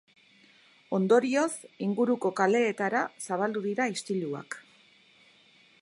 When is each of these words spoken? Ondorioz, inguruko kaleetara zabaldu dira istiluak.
Ondorioz, 0.97 1.51
inguruko 1.87 2.31
kaleetara 2.41 3.05
zabaldu 3.27 3.63
dira 3.67 3.89
istiluak. 3.99 4.63